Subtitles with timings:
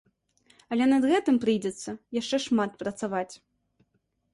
[0.75, 3.31] Але над гэтым прыйдзецца яшчэ шмат працаваць.